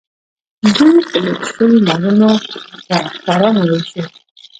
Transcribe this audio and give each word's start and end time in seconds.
دوی 0.77 0.97
به 1.09 1.17
لوټ 1.25 1.41
شوي 1.51 1.79
مالونه 1.87 2.29
په 2.87 2.95
خوارانو 3.21 3.61
ویشل. 3.69 4.05